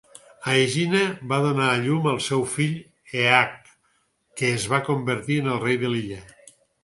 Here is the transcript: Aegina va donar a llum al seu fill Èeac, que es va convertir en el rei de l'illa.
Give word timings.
Aegina 0.51 1.01
va 1.33 1.37
donar 1.43 1.67
a 1.73 1.75
llum 1.83 2.07
al 2.11 2.17
seu 2.29 2.45
fill 2.53 2.73
Èeac, 3.19 3.69
que 4.41 4.51
es 4.57 4.67
va 4.75 4.83
convertir 4.91 5.41
en 5.45 5.51
el 5.57 5.63
rei 5.69 5.79
de 5.85 5.93
l'illa. 5.95 6.19